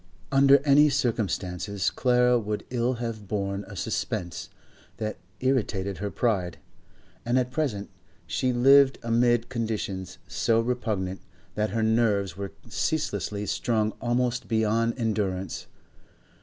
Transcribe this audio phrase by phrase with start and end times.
[0.31, 4.49] Under any circumstances Clara would ill have borne a suspense
[4.97, 6.57] that irritated her pride,
[7.23, 7.87] and at present
[8.25, 11.21] she lived amid conditions so repugnant,
[11.53, 15.67] that her nerves were ceaselessly strung almost beyond endurance.